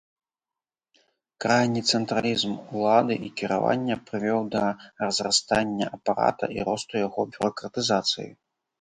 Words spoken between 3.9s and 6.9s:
прывёў да разрастання апарата і